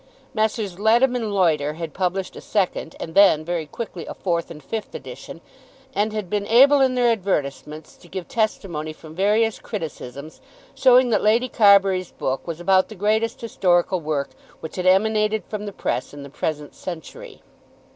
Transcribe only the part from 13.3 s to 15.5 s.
historical work which had emanated